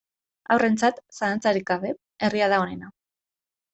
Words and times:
Haurrentzat, 0.53 1.01
zalantzarik 1.17 1.67
gabe, 1.73 1.93
herria 2.29 2.49
da 2.55 2.63
onena. 2.67 2.91